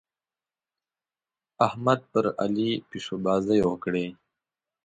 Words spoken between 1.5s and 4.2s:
احمد پر علي پيشوبازۍ وکړې.